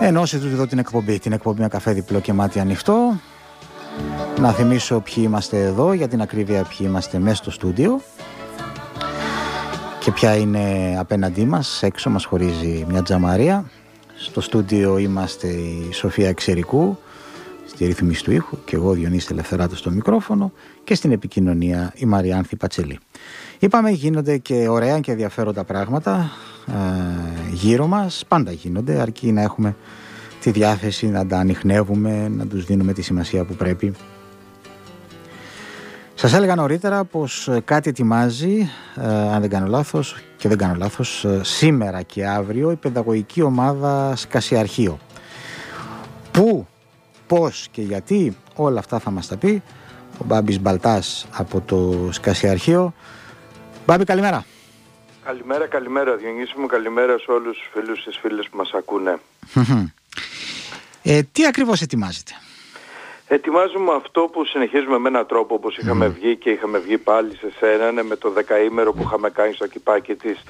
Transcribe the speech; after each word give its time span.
Ενώσει 0.00 0.38
τούτη 0.38 0.52
εδώ 0.52 0.66
την 0.66 0.78
εκπομπή, 0.78 1.18
την 1.18 1.32
εκπομπή 1.32 1.60
με 1.60 1.68
καφέ 1.68 1.92
διπλό 1.92 2.20
και 2.20 2.32
μάτι 2.32 2.60
ανοιχτό. 2.60 3.20
Να 4.40 4.52
θυμίσω 4.52 5.00
ποιοι 5.00 5.24
είμαστε 5.26 5.62
εδώ, 5.62 5.92
για 5.92 6.08
την 6.08 6.20
ακρίβεια 6.20 6.62
ποιοι 6.62 6.78
είμαστε 6.80 7.18
μέσα 7.18 7.36
στο 7.36 7.50
στούντιο 7.50 8.00
και 10.00 10.10
ποια 10.10 10.36
είναι 10.36 10.96
απέναντί 10.98 11.44
μας, 11.44 11.82
έξω 11.82 12.10
μας 12.10 12.24
χωρίζει 12.24 12.86
μια 12.88 13.02
τζαμαρία. 13.02 13.70
Στο 14.16 14.40
στούντιο 14.40 14.98
είμαστε 14.98 15.46
η 15.46 15.92
Σοφία 15.92 16.28
Εξερικού, 16.28 16.98
στη 17.66 17.86
ρύθμιση 17.86 18.24
του 18.24 18.32
ήχου 18.32 18.58
και 18.64 18.76
εγώ 18.76 18.92
Διονύσης 18.92 19.30
Ελευθεράτος 19.30 19.78
στο 19.78 19.90
μικρόφωνο 19.90 20.52
και 20.84 20.94
στην 20.94 21.12
επικοινωνία 21.12 21.92
η 21.94 22.04
Μαριάνθη 22.04 22.56
Πατσελή. 22.56 22.98
Είπαμε 23.58 23.90
γίνονται 23.90 24.38
και 24.38 24.68
ωραία 24.68 25.00
και 25.00 25.10
ενδιαφέροντα 25.10 25.64
πράγματα 25.64 26.10
ε, 26.20 26.57
γύρω 27.50 27.86
μας, 27.86 28.24
πάντα 28.28 28.52
γίνονται 28.52 29.00
αρκεί 29.00 29.32
να 29.32 29.42
έχουμε 29.42 29.76
τη 30.40 30.50
διάθεση 30.50 31.06
να 31.06 31.26
τα 31.26 31.38
ανοιχνεύουμε, 31.38 32.28
να 32.28 32.46
τους 32.46 32.64
δίνουμε 32.64 32.92
τη 32.92 33.02
σημασία 33.02 33.44
που 33.44 33.54
πρέπει. 33.54 33.94
Σας 36.14 36.32
έλεγα 36.32 36.54
νωρίτερα 36.54 37.04
πως 37.04 37.50
κάτι 37.64 37.88
ετοιμάζει, 37.88 38.70
ε, 38.96 39.08
αν 39.08 39.40
δεν 39.40 39.50
κάνω 39.50 39.66
λάθος 39.66 40.16
και 40.36 40.48
δεν 40.48 40.58
κάνω 40.58 40.74
λάθος, 40.74 41.24
ε, 41.24 41.40
σήμερα 41.42 42.02
και 42.02 42.26
αύριο 42.26 42.70
η 42.70 42.76
παιδαγωγική 42.76 43.42
ομάδα 43.42 44.16
Σκασιαρχείο. 44.16 44.98
Πού, 46.30 46.66
πώς 47.26 47.68
και 47.70 47.82
γιατί, 47.82 48.36
όλα 48.54 48.78
αυτά 48.78 48.98
θα 48.98 49.10
μας 49.10 49.28
τα 49.28 49.36
πει 49.36 49.62
ο 50.18 50.24
Μπάμπης 50.24 50.60
Μπαλτάς 50.60 51.26
από 51.32 51.60
το 51.60 52.08
Σκασιαρχείο. 52.12 52.94
Μπάμπη 53.86 54.04
καλημέρα. 54.04 54.44
Καλημέρα, 55.28 55.66
καλημέρα 55.66 56.16
Διονύση 56.16 56.54
μου, 56.58 56.66
καλημέρα 56.66 57.18
σε 57.18 57.30
όλους 57.30 57.56
τους 57.58 57.68
φίλους 57.72 58.02
και 58.04 58.18
φίλες 58.20 58.48
που 58.48 58.56
μας 58.56 58.72
ακούνε. 58.72 59.18
ε, 61.02 61.22
τι 61.32 61.46
ακριβώς 61.46 61.80
ετοιμάζετε; 61.80 62.32
Ετοιμάζουμε 63.28 63.92
αυτό 63.94 64.20
που 64.20 64.44
συνεχίζουμε 64.44 64.98
με 64.98 65.08
έναν 65.08 65.26
τρόπο 65.26 65.54
όπως 65.54 65.76
είχαμε 65.76 66.08
βγει 66.08 66.36
και 66.36 66.50
είχαμε 66.50 66.78
βγει 66.78 66.98
πάλι 66.98 67.36
σε 67.36 67.52
σένα 67.58 67.92
ναι, 67.92 68.02
με 68.02 68.16
το 68.16 68.30
δεκαήμερο 68.30 68.92
που 68.92 69.02
είχαμε 69.02 69.30
κάνει 69.30 69.52
στο 69.52 69.66
κυπάκι 69.66 70.14
της 70.14 70.42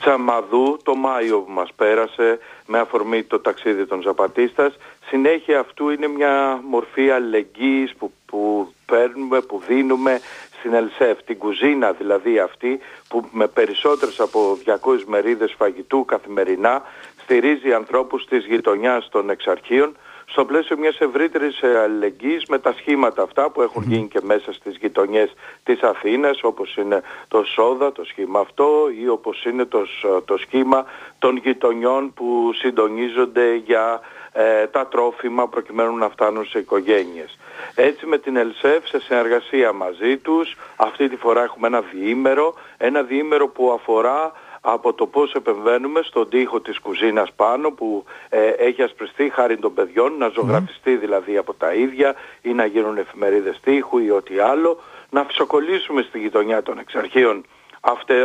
Τσαμαδού 0.00 0.78
το 0.82 0.94
Μάιο 0.94 1.40
που 1.40 1.52
μας 1.52 1.68
πέρασε 1.76 2.38
με 2.66 2.78
αφορμή 2.78 3.22
το 3.22 3.40
ταξίδι 3.40 3.86
των 3.86 4.02
Ζαπατίστας. 4.02 4.76
Συνέχεια 5.08 5.58
αυτού 5.60 5.90
είναι 5.90 6.06
μια 6.06 6.60
μορφή 6.68 7.10
αλληλεγγύης 7.10 7.94
που, 7.94 8.12
που 8.26 8.72
παίρνουμε, 8.86 9.40
που 9.40 9.62
δίνουμε 9.68 10.20
στην 10.66 10.78
ΕΛΣΕΦ, 10.78 11.22
την 11.22 11.38
κουζίνα 11.38 11.92
δηλαδή 11.92 12.38
αυτή 12.38 12.78
που 13.08 13.24
με 13.30 13.46
περισσότερες 13.46 14.20
από 14.20 14.58
200 14.66 14.74
μερίδες 15.06 15.54
φαγητού 15.58 16.04
καθημερινά 16.04 16.82
στηρίζει 17.22 17.72
ανθρώπους 17.72 18.26
της 18.26 18.46
γειτονιάς 18.46 19.08
των 19.08 19.30
εξαρχείων 19.30 19.96
στο 20.26 20.44
πλαίσιο 20.44 20.78
μιας 20.78 20.98
ευρύτερης 21.00 21.62
αλληλεγγύης 21.62 22.46
με 22.46 22.58
τα 22.58 22.72
σχήματα 22.72 23.22
αυτά 23.22 23.50
που 23.50 23.62
έχουν 23.62 23.82
γίνει 23.82 24.08
και 24.08 24.20
μέσα 24.22 24.52
στις 24.52 24.76
γειτονιές 24.80 25.34
της 25.62 25.82
Αθήνας 25.82 26.42
όπως 26.42 26.76
είναι 26.76 27.02
το 27.28 27.44
Σόδα, 27.44 27.92
το 27.92 28.04
σχήμα 28.04 28.40
αυτό 28.40 28.88
ή 29.02 29.08
όπως 29.08 29.44
είναι 29.44 29.64
το, 29.64 29.86
το 30.24 30.36
σχήμα 30.36 30.84
των 31.18 31.36
γειτονιών 31.36 32.12
που 32.14 32.50
συντονίζονται 32.54 33.54
για 33.54 34.00
ε, 34.36 34.66
τα 34.66 34.86
τρόφιμα 34.86 35.48
προκειμένου 35.48 35.96
να 35.96 36.08
φτάνουν 36.08 36.46
σε 36.46 36.58
οικογένειες. 36.58 37.38
Έτσι 37.74 38.06
με 38.06 38.18
την 38.18 38.36
ΕΛΣΕΦ 38.36 38.88
σε 38.88 39.00
συνεργασία 39.00 39.72
μαζί 39.72 40.16
τους, 40.16 40.56
αυτή 40.76 41.08
τη 41.08 41.16
φορά 41.16 41.42
έχουμε 41.42 41.66
ένα 41.66 41.80
διήμερο, 41.80 42.54
ένα 42.76 43.02
διήμερο 43.02 43.48
που 43.48 43.72
αφορά 43.72 44.32
από 44.60 44.92
το 44.92 45.06
πώς 45.06 45.32
επεμβαίνουμε 45.32 46.02
στον 46.02 46.28
τοίχο 46.28 46.60
της 46.60 46.78
κουζίνας 46.78 47.32
πάνω 47.36 47.70
που 47.70 48.04
ε, 48.28 48.46
έχει 48.48 48.82
ασπριστεί 48.82 49.30
χάρη 49.30 49.56
των 49.56 49.74
παιδιών, 49.74 50.16
να 50.18 50.28
ζωγραφιστεί 50.28 50.96
δηλαδή 50.96 51.36
από 51.36 51.54
τα 51.54 51.72
ίδια 51.72 52.14
ή 52.42 52.52
να 52.52 52.64
γίνουν 52.64 52.98
εφημερίδες 52.98 53.60
τείχου 53.62 53.98
ή 53.98 54.10
ό,τι 54.10 54.38
άλλο, 54.38 54.80
να 55.10 55.24
φυσοκολλήσουμε 55.24 56.02
στη 56.02 56.18
γειτονιά 56.18 56.62
των 56.62 56.78
εξαρχείων 56.78 57.44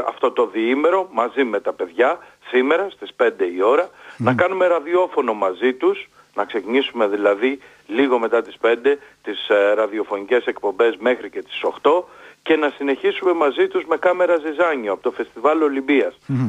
αυτό 0.08 0.32
το 0.32 0.48
διήμερο 0.48 1.10
μαζί 1.12 1.44
με 1.44 1.60
τα 1.60 1.74
παιδιά 1.74 2.18
σήμερα 2.50 2.90
στις 2.90 3.10
5 3.18 3.30
η 3.56 3.62
ώρα, 3.62 3.90
να 4.18 4.34
κάνουμε 4.34 4.68
ραδιόφωνο 4.68 5.34
μαζί 5.34 5.74
τους, 5.74 6.10
να 6.36 6.46
ξεκινήσουμε 6.46 7.08
δηλαδή 7.08 7.60
λίγο 7.88 8.20
μετά 8.20 8.42
τις 8.42 8.58
5 8.62 8.76
τις 9.24 9.50
ε, 9.50 9.74
ραδιοφωνικές 9.74 10.46
εκπομπές 10.46 10.96
μέχρι 11.00 11.30
και 11.30 11.42
τις 11.42 11.64
8 11.82 12.04
και 12.44 12.56
να 12.56 12.70
συνεχίσουμε 12.70 13.34
μαζί 13.34 13.68
τους 13.68 13.86
με 13.86 13.98
κάμερα 13.98 14.38
Ζιζάνιο 14.38 14.92
από 14.94 15.02
το 15.02 15.12
Φεστιβάλ 15.12 15.60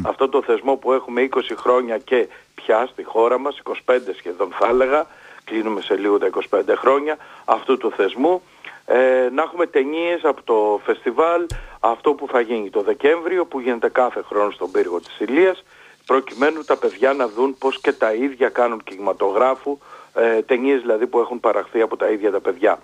Αυτό 0.02 0.28
το 0.28 0.42
θεσμό 0.42 0.76
που 0.76 0.92
έχουμε 0.92 1.28
20 1.32 1.40
χρόνια 1.56 1.98
και 1.98 2.28
πια 2.54 2.88
στη 2.92 3.02
χώρα 3.02 3.38
μας, 3.38 3.60
25 3.86 3.98
σχεδόν 4.16 4.48
θα 4.58 4.68
έλεγα, 4.68 5.06
κλείνουμε 5.44 5.80
σε 5.80 5.96
λίγο 5.96 6.18
τα 6.18 6.30
25 6.50 6.60
χρόνια 6.76 7.16
αυτού 7.44 7.76
του 7.76 7.92
θεσμού. 7.96 8.42
Ε, 8.86 9.28
να 9.32 9.42
έχουμε 9.42 9.66
ταινίες 9.66 10.24
από 10.24 10.42
το 10.42 10.80
φεστιβάλ, 10.84 11.46
αυτό 11.80 12.12
που 12.12 12.26
θα 12.26 12.40
γίνει 12.40 12.70
το 12.70 12.82
Δεκέμβριο, 12.82 13.44
που 13.44 13.60
γίνεται 13.60 13.88
κάθε 13.88 14.22
χρόνο 14.22 14.50
στον 14.50 14.70
πύργο 14.70 15.00
της 15.00 15.20
Ηλίας, 15.20 15.64
προκειμένου 16.06 16.62
τα 16.62 16.76
παιδιά 16.76 17.12
να 17.12 17.28
δουν 17.28 17.58
πώς 17.58 17.80
και 17.80 17.92
τα 17.92 18.12
ίδια 18.12 18.48
κάνουν 18.48 18.82
κινηματογράφου, 18.84 19.78
ε, 20.14 20.42
ταινίες 20.42 20.80
δηλαδή 20.80 21.06
που 21.06 21.18
έχουν 21.18 21.40
παραχθεί 21.40 21.80
από 21.80 21.96
τα 21.96 22.08
ίδια 22.08 22.30
τα 22.30 22.40
παιδιά. 22.40 22.78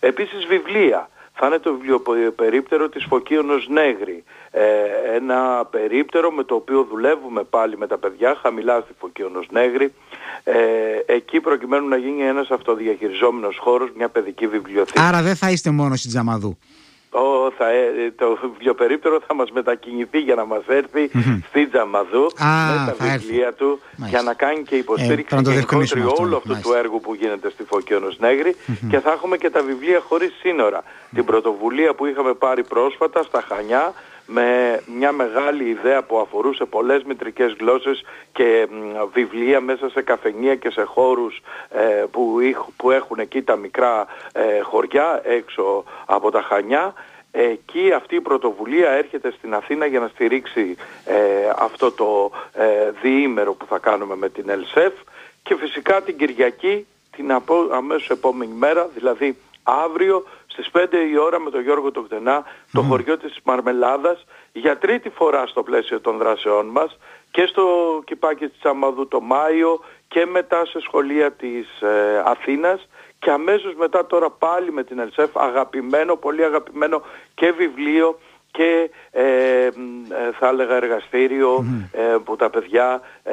Επίσης 0.00 0.46
βιβλία 0.46 1.08
θα 1.34 1.46
είναι 1.46 1.58
το 1.58 1.72
βιβλιοπερίπτερο 1.74 2.88
της 2.88 3.04
Φωκίωνος 3.08 3.68
Νέγρη. 3.68 4.24
Ε, 4.50 4.62
ένα 5.14 5.64
περίπτερο 5.70 6.30
με 6.30 6.44
το 6.44 6.54
οποίο 6.54 6.86
δουλεύουμε 6.90 7.42
πάλι 7.42 7.78
με 7.78 7.86
τα 7.86 7.98
παιδιά 7.98 8.38
χαμηλά 8.42 8.80
στη 8.80 8.92
Φωκίωνος 8.98 9.46
Νέγρη. 9.50 9.92
Ε, 10.44 10.54
εκεί 11.06 11.40
προκειμένου 11.40 11.88
να 11.88 11.96
γίνει 11.96 12.22
ένας 12.22 12.50
αυτοδιαχειριζόμενος 12.50 13.58
χώρος, 13.58 13.90
μια 13.96 14.08
παιδική 14.08 14.46
βιβλιοθήκη. 14.46 15.00
Άρα 15.00 15.22
δεν 15.22 15.36
θα 15.36 15.50
είστε 15.50 15.70
μόνο 15.70 15.96
στην 15.96 16.10
Τζαμαδού. 16.10 16.58
Το, 17.14 17.52
θα, 17.58 17.68
ε, 17.68 18.12
το 18.16 18.38
βιβλιοπερίπτερο 18.42 19.20
θα 19.26 19.34
μας 19.34 19.50
μετακινηθεί 19.50 20.18
για 20.18 20.34
να 20.34 20.44
μας 20.44 20.62
έρθει 20.66 21.10
στην 21.48 21.70
Τζαμαδού 21.70 22.26
με 22.76 22.92
τα 22.92 22.94
βιβλία 22.98 23.52
του 23.52 23.80
για 24.06 24.22
να 24.22 24.34
κάνει 24.34 24.62
και 24.62 24.76
υποστήριξη 24.76 25.36
ε, 25.36 25.40
γενικότερη 25.40 26.04
όλου 26.18 26.36
αυτού 26.36 26.60
του 26.62 26.72
έργου 26.72 27.00
που 27.00 27.14
γίνεται 27.14 27.50
στη 27.50 27.64
Φωκίωνος 27.64 28.18
Νέγρη. 28.18 28.56
Και 28.90 28.98
θα 29.00 29.12
έχουμε 29.12 29.36
και 29.36 29.50
τα 29.50 29.62
βιβλία 29.62 30.00
χωρίς 30.08 30.32
σύνορα. 30.40 30.82
Την 31.14 31.24
πρωτοβουλία 31.24 31.94
που 31.94 32.06
είχαμε 32.06 32.32
πάρει 32.34 32.64
πρόσφατα 32.64 33.22
στα 33.22 33.44
Χανιά 33.48 33.92
με 34.26 34.80
μια 34.98 35.12
μεγάλη 35.12 35.64
ιδέα 35.64 36.02
που 36.02 36.18
αφορούσε 36.18 36.64
πολλές 36.64 37.02
μητρικές 37.02 37.56
γλώσσες 37.60 38.04
και 38.32 38.68
βιβλία 39.12 39.60
μέσα 39.60 39.88
σε 39.88 40.02
καφενεία 40.02 40.54
και 40.54 40.70
σε 40.70 40.82
χώρους 40.82 41.42
ε, 41.70 42.04
που, 42.10 42.38
που 42.76 42.90
έχουν 42.90 43.18
εκεί 43.18 43.42
τα 43.42 43.56
μικρά 43.56 44.06
ε, 44.32 44.60
χωριά 44.60 45.20
έξω 45.24 45.84
από 46.04 46.30
τα 46.30 46.42
Χανιά. 46.42 46.94
Εκεί 47.30 47.92
αυτή 47.92 48.14
η 48.14 48.20
πρωτοβουλία 48.20 48.90
έρχεται 48.90 49.30
στην 49.30 49.54
Αθήνα 49.54 49.86
για 49.86 50.00
να 50.00 50.08
στηρίξει 50.08 50.76
ε, 51.04 51.14
αυτό 51.56 51.92
το 51.92 52.30
διήμερο 53.02 53.54
που 53.54 53.66
θα 53.66 53.78
κάνουμε 53.78 54.16
με 54.16 54.28
την 54.28 54.48
ΕΛΣΕΦ 54.48 54.92
και 55.42 55.56
φυσικά 55.56 56.02
την 56.02 56.16
Κυριακή 56.16 56.86
την 57.16 57.32
αμέσως 57.72 58.10
επόμενη 58.10 58.52
μέρα, 58.54 58.88
δηλαδή 58.94 59.36
αύριο 59.62 60.24
στις 60.54 60.70
5 60.72 60.94
η 61.10 61.16
ώρα 61.18 61.40
με 61.40 61.50
τον 61.50 61.62
Γιώργο 61.62 61.90
Τοκτενά 61.90 62.44
το 62.72 62.82
χωριό 62.82 63.18
της 63.18 63.36
Μαρμελάδας 63.44 64.24
για 64.52 64.78
τρίτη 64.78 65.10
φορά 65.10 65.46
στο 65.46 65.62
πλαίσιο 65.62 66.00
των 66.00 66.18
δράσεών 66.18 66.66
μας 66.66 66.98
και 67.30 67.46
στο 67.46 67.64
κυπάκι 68.04 68.48
της 68.48 68.64
Αμαδού 68.64 69.08
το 69.08 69.20
Μάιο 69.20 69.80
και 70.08 70.26
μετά 70.26 70.64
σε 70.66 70.80
σχολεία 70.80 71.32
της 71.32 71.80
ε, 71.80 72.22
Αθήνας 72.24 72.88
και 73.18 73.30
αμέσως 73.30 73.74
μετά 73.74 74.06
τώρα 74.06 74.30
πάλι 74.30 74.72
με 74.72 74.84
την 74.84 74.98
ΕΛΣΕΦ 74.98 75.36
αγαπημένο, 75.36 76.16
πολύ 76.16 76.44
αγαπημένο 76.44 77.02
και 77.34 77.52
βιβλίο 77.52 78.18
και 78.56 78.90
ε, 79.10 79.22
ε, 79.66 79.70
θα 80.38 80.48
έλεγα 80.48 80.76
ε, 80.76 82.16
που 82.24 82.36
τα 82.36 82.50
παιδιά 82.50 83.00
ε, 83.22 83.32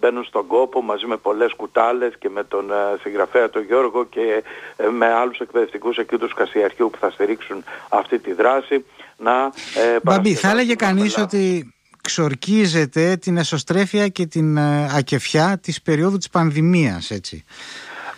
μπαίνουν 0.00 0.24
στον 0.24 0.46
κόπο 0.46 0.82
μαζί 0.82 1.06
με 1.06 1.16
πολλές 1.16 1.52
κουτάλες 1.56 2.12
και 2.18 2.28
με 2.28 2.44
τον 2.44 2.70
συγγραφέα 3.02 3.50
τον 3.50 3.62
Γιώργο 3.62 4.04
και 4.04 4.42
με 4.90 5.12
άλλους 5.12 5.38
εκπαιδευτικούς 5.38 5.96
εκεί 5.96 6.16
τους 6.16 6.34
Κασιαρχείου 6.34 6.90
που 6.90 6.98
θα 6.98 7.10
στηρίξουν 7.10 7.64
αυτή 7.88 8.18
τη 8.18 8.32
δράση. 8.32 8.84
Να, 9.16 9.52
Μπαμπή, 10.02 10.34
θα 10.34 10.50
έλεγε 10.50 10.74
κανείς 10.74 11.18
ότι 11.18 11.74
ξορκίζεται 12.02 13.16
την 13.16 13.36
εσωστρέφεια 13.36 14.08
και 14.08 14.26
την 14.26 14.58
ακεφιά 14.96 15.58
της 15.62 15.82
περίοδου 15.82 16.18
της 16.18 16.28
πανδημίας, 16.28 17.10
έτσι. 17.10 17.44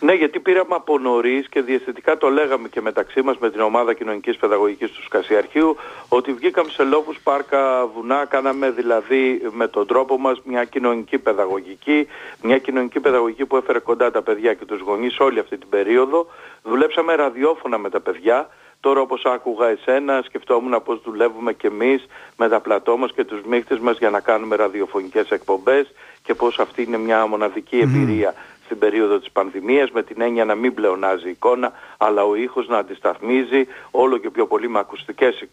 Ναι, 0.04 0.12
γιατί 0.12 0.40
πήραμε 0.40 0.74
από 0.74 0.98
νωρίς 0.98 1.48
και 1.48 1.60
διαισθητικά 1.60 2.16
το 2.16 2.28
λέγαμε 2.28 2.68
και 2.68 2.80
μεταξύ 2.80 3.22
μας 3.22 3.38
με 3.38 3.50
την 3.50 3.60
ομάδα 3.60 3.94
κοινωνικής 3.94 4.36
παιδαγωγικής 4.36 4.90
του 4.90 5.02
Σκασιαρχείου 5.02 5.76
ότι 6.08 6.32
βγήκαμε 6.32 6.70
σε 6.70 6.82
λόγου 6.82 7.14
πάρκα 7.22 7.86
βουνά, 7.86 8.24
κάναμε 8.24 8.70
δηλαδή 8.70 9.42
με 9.52 9.68
τον 9.68 9.86
τρόπο 9.86 10.18
μας 10.18 10.40
μια 10.44 10.64
κοινωνική 10.64 11.18
παιδαγωγική, 11.18 12.06
μια 12.42 12.58
κοινωνική 12.58 13.00
παιδαγωγική 13.00 13.46
που 13.46 13.56
έφερε 13.56 13.78
κοντά 13.78 14.10
τα 14.10 14.22
παιδιά 14.22 14.54
και 14.54 14.64
τους 14.64 14.80
γονείς 14.80 15.18
όλη 15.18 15.38
αυτή 15.38 15.58
την 15.58 15.68
περίοδο. 15.68 16.26
Δουλέψαμε 16.62 17.14
ραδιόφωνα 17.14 17.78
με 17.78 17.90
τα 17.90 18.00
παιδιά, 18.00 18.48
Τώρα 18.84 19.00
όπως 19.00 19.24
άκουγα 19.24 19.68
εσένα 19.68 20.22
σκεφτόμουν 20.24 20.82
πώς 20.84 21.00
δουλεύουμε 21.04 21.52
και 21.52 21.66
εμείς 21.66 22.06
με 22.36 22.48
τα 22.48 22.60
πλατό 22.60 22.96
μας 22.96 23.12
και 23.12 23.24
τους 23.24 23.40
μίχτες 23.42 23.78
μας 23.78 23.98
για 23.98 24.10
να 24.10 24.20
κάνουμε 24.20 24.56
ραδιοφωνικές 24.56 25.30
εκπομπές 25.30 25.92
και 26.22 26.34
πώς 26.34 26.58
αυτή 26.58 26.82
είναι 26.82 26.98
μια 26.98 27.26
μοναδική 27.26 27.78
εμπειρία 27.78 28.34
στην 28.64 28.78
περίοδο 28.78 29.18
της 29.18 29.30
πανδημίας 29.30 29.90
με 29.90 30.02
την 30.02 30.20
έννοια 30.20 30.44
να 30.44 30.54
μην 30.54 30.74
πλεονάζει 30.74 31.26
η 31.26 31.30
εικόνα 31.30 31.72
αλλά 31.96 32.24
ο 32.24 32.34
ήχος 32.34 32.68
να 32.68 32.78
αντισταθμίζει 32.78 33.66
όλο 33.90 34.18
και 34.18 34.30
πιο 34.30 34.46
πολύ 34.46 34.68
με 34.68 34.78
ακουστικές 34.78 35.44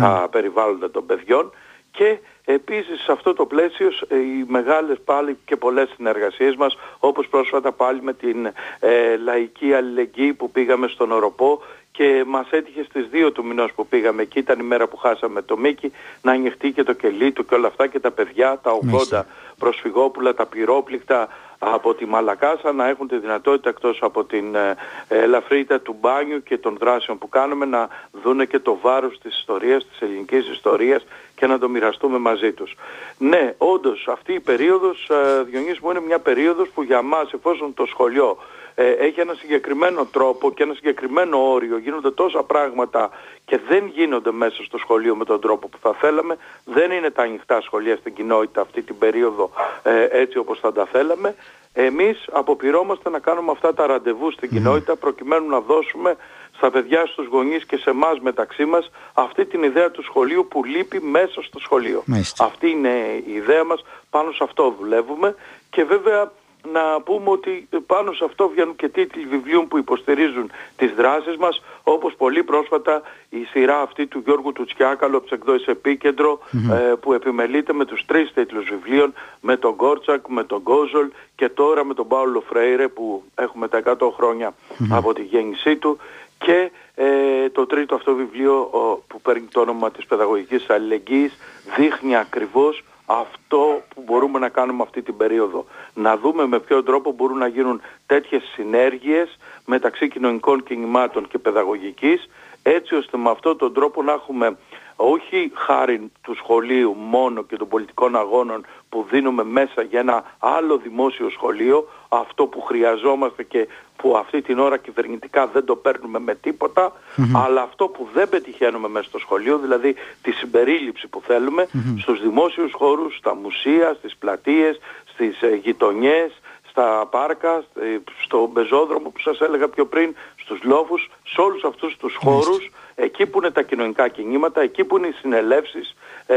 τα 0.00 0.28
περιβάλλοντα 0.30 0.90
των 0.90 1.06
παιδιών. 1.06 1.52
Και 1.90 2.18
επίσης 2.44 3.02
σε 3.02 3.12
αυτό 3.12 3.32
το 3.32 3.46
πλαίσιο 3.46 3.88
οι 4.08 4.44
μεγάλες 4.46 5.00
πάλι 5.04 5.38
και 5.44 5.56
πολλές 5.56 5.88
συνεργασίες 5.96 6.56
μας 6.56 6.76
όπως 6.98 7.28
πρόσφατα 7.28 7.72
πάλι 7.72 8.02
με 8.02 8.12
την 8.12 8.46
ε, 8.80 9.16
λαϊκή 9.16 9.72
αλληλεγγύη 9.72 10.32
που 10.32 10.50
πήγαμε 10.50 10.88
στον 10.88 11.12
Οροπό 11.12 11.62
και 11.96 12.24
μας 12.26 12.46
έτυχε 12.50 12.84
στις 12.84 13.08
2 13.12 13.32
του 13.32 13.44
μηνός 13.44 13.72
που 13.72 13.86
πήγαμε 13.86 14.22
εκεί, 14.22 14.38
ήταν 14.38 14.58
η 14.60 14.62
μέρα 14.62 14.86
που 14.88 14.96
χάσαμε 14.96 15.42
το 15.42 15.56
Μίκη, 15.56 15.92
να 16.22 16.32
ανοιχτεί 16.32 16.72
και 16.72 16.82
το 16.82 16.92
κελί 16.92 17.32
του 17.32 17.44
και 17.44 17.54
όλα 17.54 17.66
αυτά 17.66 17.86
και 17.86 18.00
τα 18.00 18.10
παιδιά, 18.10 18.58
τα 18.62 18.70
80 19.10 19.22
προσφυγόπουλα, 19.58 20.34
τα 20.34 20.46
πυρόπληκτα 20.46 21.28
από 21.58 21.94
τη 21.94 22.06
Μαλακάσα 22.06 22.72
να 22.72 22.88
έχουν 22.88 23.08
τη 23.08 23.18
δυνατότητα 23.18 23.68
εκτός 23.68 23.98
από 24.02 24.24
την 24.24 24.54
ε, 24.54 24.76
ελαφρύτητα 25.08 25.80
του 25.80 25.96
μπάνιου 26.00 26.42
και 26.42 26.58
των 26.58 26.76
δράσεων 26.80 27.18
που 27.18 27.28
κάνουμε 27.28 27.64
να 27.64 27.88
δούνε 28.22 28.44
και 28.44 28.58
το 28.58 28.78
βάρος 28.82 29.18
της 29.18 29.38
ιστορίας, 29.38 29.86
της 29.86 30.00
ελληνικής 30.00 30.48
ιστορίας 30.48 31.06
και 31.34 31.46
να 31.46 31.58
το 31.58 31.68
μοιραστούμε 31.68 32.18
μαζί 32.18 32.52
τους. 32.52 32.74
Ναι, 33.18 33.54
όντως 33.58 34.08
αυτή 34.08 34.32
η 34.32 34.40
περίοδος, 34.40 35.08
ε, 35.10 35.42
Διονύση 35.42 35.78
μου, 35.82 35.90
είναι 35.90 36.00
μια 36.00 36.18
περίοδος 36.18 36.68
που 36.68 36.82
για 36.82 37.02
μας 37.02 37.32
εφόσον 37.32 37.74
το 37.74 37.86
σχολείο 37.86 38.36
ε, 38.78 38.90
έχει 38.90 39.20
ένα 39.20 39.34
συγκεκριμένο 39.34 40.04
τρόπο 40.04 40.52
και 40.52 40.62
ένα 40.62 40.74
συγκεκριμένο 40.74 41.52
όριο, 41.52 41.78
γίνονται 41.78 42.10
τόσα 42.10 42.42
πράγματα 42.42 43.10
και 43.44 43.60
δεν 43.68 43.86
γίνονται 43.94 44.32
μέσα 44.32 44.62
στο 44.64 44.78
σχολείο 44.78 45.16
με 45.16 45.24
τον 45.24 45.40
τρόπο 45.40 45.68
που 45.68 45.78
θα 45.80 45.92
θέλαμε, 45.92 46.36
δεν 46.64 46.90
είναι 46.90 47.10
τα 47.10 47.22
ανοιχτά 47.22 47.60
σχολεία 47.60 47.96
στην 47.96 48.14
κοινότητα 48.14 48.60
αυτή 48.60 48.82
την 48.82 48.98
περίοδο 48.98 49.50
ε, 49.82 50.08
έτσι 50.10 50.38
όπως 50.38 50.58
θα 50.58 50.72
τα 50.72 50.86
θέλαμε. 50.86 51.34
Εμείς 51.72 52.24
αποπειρώμαστε 52.32 53.10
να 53.10 53.18
κάνουμε 53.18 53.50
αυτά 53.50 53.74
τα 53.74 53.86
ραντεβού 53.86 54.30
στην 54.30 54.50
κοινότητα 54.50 54.96
προκειμένου 54.96 55.48
να 55.48 55.60
δώσουμε 55.60 56.16
στα 56.56 56.70
παιδιά, 56.70 57.06
στους 57.06 57.26
γονείς 57.26 57.64
και 57.66 57.76
σε 57.76 57.90
εμάς 57.90 58.20
μεταξύ 58.20 58.64
μας 58.64 58.90
αυτή 59.14 59.44
την 59.44 59.62
ιδέα 59.62 59.90
του 59.90 60.02
σχολείου 60.02 60.46
που 60.50 60.64
λείπει 60.64 61.00
μέσα 61.00 61.42
στο 61.42 61.58
σχολείο. 61.58 62.04
Αυτή 62.38 62.70
είναι 62.70 63.22
η 63.26 63.32
ιδέα 63.32 63.64
μας, 63.64 63.84
πάνω 64.10 64.32
σε 64.32 64.44
αυτό 64.44 64.74
δουλεύουμε. 64.80 65.34
Και 65.70 65.84
βέβαια 65.84 66.32
να 66.72 67.00
πούμε 67.00 67.30
ότι 67.30 67.68
πάνω 67.86 68.12
σε 68.12 68.24
αυτό 68.24 68.48
βγαίνουν 68.48 68.76
και 68.76 68.88
τίτλοι 68.88 69.24
βιβλίων 69.24 69.68
που 69.68 69.78
υποστηρίζουν 69.78 70.50
τις 70.76 70.92
δράσεις 70.92 71.36
μας, 71.36 71.62
όπως 71.82 72.14
πολύ 72.14 72.42
πρόσφατα 72.42 73.02
η 73.28 73.44
σειρά 73.44 73.80
αυτή 73.80 74.06
του 74.06 74.22
Γιώργου 74.24 74.52
Τουτσιάκαλου 74.52 75.16
από 75.16 75.26
τις 75.26 75.32
εκδόσεις 75.32 75.66
ε, 75.66 76.94
που 77.00 77.12
επιμελείται 77.12 77.72
με 77.72 77.84
τους 77.84 78.04
τρεις 78.06 78.32
τίτλους 78.32 78.68
βιβλίων, 78.68 79.14
με 79.40 79.56
τον 79.56 79.74
Γκόρτσακ, 79.74 80.28
με 80.28 80.44
τον 80.44 80.60
Γκόζολ 80.60 81.08
και 81.36 81.48
τώρα 81.48 81.84
με 81.84 81.94
τον 81.94 82.08
Πάολο 82.08 82.40
Φρέιρε 82.40 82.88
που 82.88 83.22
έχουμε 83.34 83.68
τα 83.68 83.82
100 83.84 84.10
χρονια 84.16 84.54
από 84.90 85.12
τη 85.12 85.22
γέννησή 85.22 85.76
του. 85.76 85.98
Και 86.38 86.70
ε, 86.94 87.48
το 87.50 87.66
τρίτο 87.66 87.94
αυτό 87.94 88.14
βιβλίο 88.14 88.70
που 89.06 89.20
παίρνει 89.20 89.46
το 89.52 89.60
όνομα 89.60 89.90
της 89.90 90.06
παιδαγωγικής 90.06 90.70
αλληλεγγύης 90.70 91.36
δείχνει 91.76 92.16
ακριβώς 92.16 92.84
αυτό 93.06 93.82
που 93.94 94.02
μπορούμε 94.06 94.38
να 94.38 94.48
κάνουμε 94.48 94.82
αυτή 94.82 95.02
την 95.02 95.16
περίοδο. 95.16 95.64
Να 95.94 96.16
δούμε 96.16 96.46
με 96.46 96.58
ποιο 96.60 96.82
τρόπο 96.82 97.12
μπορούν 97.12 97.38
να 97.38 97.46
γίνουν 97.46 97.80
τέτοιες 98.06 98.42
συνέργειες 98.54 99.36
μεταξύ 99.64 100.08
κοινωνικών 100.08 100.62
κινημάτων 100.62 101.28
και 101.28 101.38
παιδαγωγικής 101.38 102.28
έτσι 102.62 102.94
ώστε 102.94 103.16
με 103.16 103.30
αυτόν 103.30 103.56
τον 103.56 103.72
τρόπο 103.72 104.02
να 104.02 104.12
έχουμε 104.12 104.56
όχι 104.96 105.52
χάρη 105.54 106.10
του 106.22 106.34
σχολείου 106.34 106.96
μόνο 106.98 107.42
και 107.42 107.56
των 107.56 107.68
πολιτικών 107.68 108.16
αγώνων 108.16 108.66
που 108.88 109.06
δίνουμε 109.10 109.44
μέσα 109.44 109.82
για 109.82 110.00
ένα 110.00 110.24
άλλο 110.38 110.76
δημόσιο 110.76 111.30
σχολείο, 111.30 111.88
αυτό 112.08 112.46
που 112.46 112.60
χρειαζόμαστε 112.60 113.42
και 113.42 113.68
που 113.96 114.16
αυτή 114.16 114.42
την 114.42 114.58
ώρα 114.58 114.76
κυβερνητικά 114.76 115.46
δεν 115.46 115.64
το 115.64 115.76
παίρνουμε 115.76 116.18
με 116.18 116.34
τιποτα 116.34 116.92
αλλά 117.32 117.62
αυτό 117.62 117.88
που 117.88 118.08
δεν 118.14 118.28
πετυχαίνουμε 118.28 118.88
μέσα 118.88 119.08
στο 119.08 119.18
σχολείο, 119.18 119.58
δηλαδή 119.58 119.94
τη 120.22 120.32
συμπερίληψη 120.32 121.08
που 121.08 121.22
θέλουμε 121.26 121.68
στους 121.98 122.20
δημόσιους 122.20 122.72
χώρους, 122.72 123.16
στα 123.16 123.34
μουσεία, 123.34 123.94
στις 123.98 124.16
πλατείες, 124.16 124.78
στις 125.04 125.42
ε, 125.42 125.54
γειτονιές, 125.62 126.40
στα 126.70 127.06
πάρκα, 127.10 127.64
ε, 127.80 127.98
στο 128.22 128.50
πεζόδρομο 128.52 129.08
που 129.10 129.20
σας 129.20 129.40
έλεγα 129.40 129.68
πιο 129.68 129.86
πριν, 129.86 130.14
στους 130.46 130.62
λόφους, 130.62 131.10
σε 131.24 131.40
όλους 131.40 131.64
αυτούς 131.64 131.96
τους 131.96 132.14
χώρους, 132.14 132.70
εκεί 132.94 133.26
που 133.26 133.38
είναι 133.38 133.50
τα 133.50 133.62
κοινωνικά 133.62 134.08
κινήματα, 134.08 134.60
εκεί 134.60 134.84
που 134.84 134.96
είναι 134.96 135.06
οι 135.06 135.14
συνελεύσεις, 135.20 135.96
ε, 136.26 136.36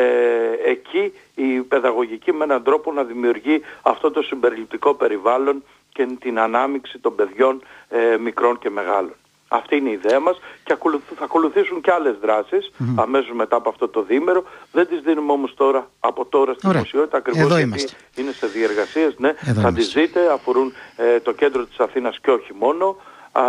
εκεί 0.66 1.14
η 1.36 1.62
παιδαγωγική 1.62 2.34
με 2.34 2.44
έναν 2.44 2.64
τρόπο 2.64 2.92
να 2.92 3.04
δημιουργεί 3.04 3.62
αυτό 3.82 4.12
το 4.12 4.22
συμπεριληπτικό 4.22 4.94
περιβάλλον 4.94 5.64
και 5.94 6.08
την 6.20 6.40
ανάμειξη 6.40 7.00
των 7.00 7.16
παιδιών 7.16 7.62
ε, 7.90 8.18
μικρών 8.18 8.60
και 8.60 8.70
μεγάλων. 8.70 9.14
Αυτή 9.52 9.76
είναι 9.76 9.90
η 9.90 9.92
ιδέα 9.92 10.20
μας 10.20 10.40
και 10.64 10.76
θα 11.16 11.24
ακολουθήσουν 11.24 11.82
και 11.82 11.92
άλλες 11.92 12.16
δράσεις 12.22 12.72
mm-hmm. 12.72 12.94
αμέσως 12.96 13.32
μετά 13.34 13.56
από 13.56 13.70
αυτό 13.70 13.88
το 13.88 14.02
δίμερο. 14.02 14.44
Δεν 14.72 14.88
τις 14.88 15.00
δίνουμε 15.00 15.32
όμως 15.32 15.54
τώρα, 15.54 15.90
από 16.00 16.26
τώρα 16.26 16.54
στην 16.54 16.72
δημοσιότητα 16.72 17.18
ακριβώς 17.18 17.58
γιατί 17.58 17.86
είναι 18.16 18.32
σε 18.32 18.48
διεργασίες. 18.48 19.16
Ναι, 19.18 19.34
θα 19.34 19.74
τις 19.74 19.94
δείτε, 19.94 20.32
αφορούν 20.32 20.74
ε, 20.96 21.20
το 21.20 21.32
κέντρο 21.32 21.66
της 21.66 21.80
Αθήνας 21.80 22.20
και 22.20 22.32
όχι 22.32 22.54
μόνο. 22.60 22.98
Α, 23.32 23.44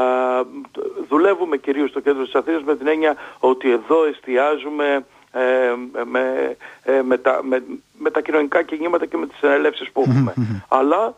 δουλεύουμε 1.09 1.57
κυρίως 1.57 1.91
στο 1.91 2.01
κέντρο 2.01 2.25
της 2.25 2.35
Αθήνας 2.35 2.63
με 2.63 2.77
την 2.77 2.87
έννοια 2.87 3.17
ότι 3.39 3.71
εδώ 3.71 4.05
εστιάζουμε 4.05 5.05
ε, 5.33 5.75
με, 6.05 6.57
ε, 6.83 7.03
με, 7.03 7.19
τα, 7.19 7.41
με, 7.43 7.63
με, 7.99 8.11
τα 8.11 8.21
κοινωνικά 8.21 8.63
κινήματα 8.63 9.07
και 9.07 9.17
με 9.17 9.27
τις 9.27 9.39
συνελεύσεις 9.39 9.91
που 9.91 10.05
έχουμε. 10.09 10.35
Αλλά 10.69 11.15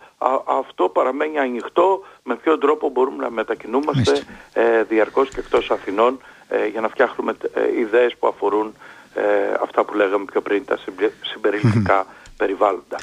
αυτό 0.59 0.89
παραμένει 0.89 1.39
ανοιχτό. 1.39 2.05
Με 2.23 2.35
ποιο 2.35 2.59
τρόπο 2.59 2.89
μπορούμε 2.89 3.23
να 3.23 3.31
μετακινούμαστε 3.31 4.23
ε, 4.53 4.83
διαρκώς 4.83 5.29
και 5.29 5.41
εκτός 5.41 5.71
Αθηνών 5.71 6.21
ε, 6.49 6.67
για 6.67 6.81
να 6.81 6.89
φτιάχνουμε 6.89 7.35
ε, 7.55 7.81
ιδέες 7.81 8.17
που 8.19 8.27
αφορούν 8.27 8.75
ε, 9.15 9.23
αυτά 9.63 9.85
που 9.85 9.95
λέγαμε 9.95 10.25
πιο 10.25 10.41
πριν, 10.41 10.65
τα 10.65 10.79
συμπεριληπτικά 11.33 12.07
περιβάλλοντα. 12.37 12.97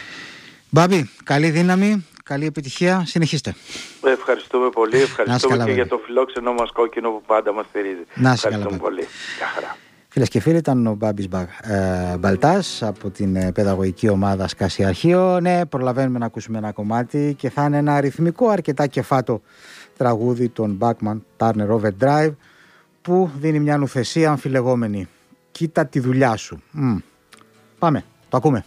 Μπάμπη, 0.70 1.10
καλή 1.24 1.50
δύναμη, 1.50 2.06
καλή 2.30 2.46
επιτυχία, 2.46 3.04
συνεχίστε. 3.06 3.56
Ευχαριστούμε 4.04 4.70
πολύ, 4.70 5.02
ευχαριστούμε 5.02 5.64
και 5.64 5.72
για 5.72 5.88
το 5.88 5.98
φιλόξενο 6.06 6.54
μας 6.54 6.72
κόκκινο 6.72 7.10
που 7.10 7.22
πάντα 7.28 7.54
μας 7.54 7.66
στηρίζει. 7.70 8.04
Να 8.16 8.32
Ευχαριστούμε 8.32 8.78
πολύ. 8.78 9.04
Γεια 9.38 9.48
χαρά. 9.54 9.78
Φίλες 10.10 10.30
και 10.30 10.40
φίλοι, 10.40 10.58
ήταν 10.58 10.88
ο 10.88 10.94
Μπάμπης 10.94 11.28
ε, 11.62 12.18
Μπαλτάς 12.20 12.84
από 12.84 13.10
την 13.10 13.36
ε, 13.36 13.52
παιδαγωγική 13.52 14.10
ομάδα 14.10 14.48
Σκάση 14.48 14.84
Αρχείο. 14.84 15.40
Ναι, 15.40 15.66
προλαβαίνουμε 15.66 16.20
να 16.20 16.26
ακούσουμε 16.26 16.58
ένα 16.58 16.72
κομμάτι 16.72 17.36
και 17.38 17.50
θα 17.50 17.64
είναι 17.66 17.78
ένα 17.78 17.96
αριθμικό 17.96 18.50
αρκετά 18.50 18.88
κεφάτο 18.88 19.42
τραγούδι 19.98 20.50
των 20.50 20.78
Backman 20.82 21.18
Turner 21.38 21.80
Overdrive 21.80 22.36
που 23.02 23.32
δίνει 23.38 23.60
μια 23.60 23.78
νουθεσία 23.78 24.30
αμφιλεγόμενη. 24.30 25.08
Κοίτα 25.52 25.86
τη 25.86 26.00
δουλειά 26.00 26.36
σου. 26.36 26.62
Πάμε, 27.80 28.04
το 28.30 28.38
ακούμε. 28.38 28.66